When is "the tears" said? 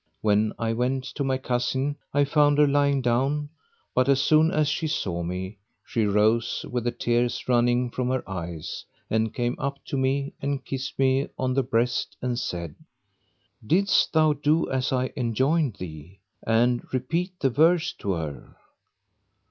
6.85-7.47